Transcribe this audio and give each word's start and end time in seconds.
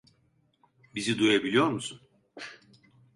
Bizi 0.95 1.19
duyabiliyor 1.19 1.67
musun? 1.67 2.01